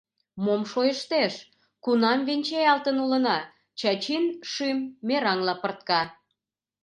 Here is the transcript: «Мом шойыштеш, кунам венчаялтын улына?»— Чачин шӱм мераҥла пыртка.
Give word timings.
«Мом 0.43 0.61
шойыштеш, 0.71 1.33
кунам 1.83 2.19
венчаялтын 2.27 2.97
улына?»— 3.05 3.37
Чачин 3.79 4.23
шӱм 4.51 4.77
мераҥла 5.07 5.55
пыртка. 5.61 6.01